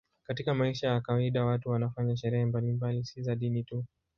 [0.27, 3.85] Katika maisha ya kawaida watu wanafanya sherehe mbalimbali, si za dini tu.